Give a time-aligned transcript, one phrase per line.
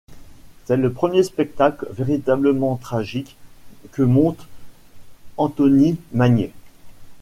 [0.65, 3.37] C’est le premier spectacle véritablement tragique
[3.91, 4.47] que monte
[5.37, 6.51] Anthony Magnier.